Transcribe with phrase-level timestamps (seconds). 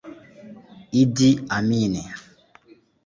[1.01, 1.93] Idi Amin